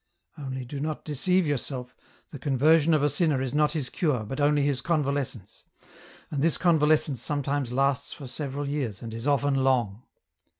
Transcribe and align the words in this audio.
Only 0.35 0.65
do 0.65 0.79
not 0.79 1.05
deceive 1.05 1.45
yourself, 1.45 1.95
the 2.31 2.39
conversion 2.39 2.95
of 2.95 3.03
a 3.03 3.07
sinner 3.11 3.39
is 3.39 3.53
not 3.53 3.73
his 3.73 3.91
cure, 3.91 4.23
but 4.23 4.39
only 4.39 4.63
his 4.63 4.81
convalescence; 4.81 5.63
and 6.31 6.41
this 6.41 6.57
convalescence 6.57 7.21
sometimes 7.21 7.71
lasts 7.71 8.11
for 8.11 8.25
several 8.25 8.67
years 8.67 9.03
and 9.03 9.13
is 9.13 9.27
often 9.27 9.63
long. 9.63 10.01